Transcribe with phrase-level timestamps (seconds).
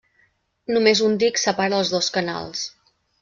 [0.75, 2.65] Només un dic separa els dos canals.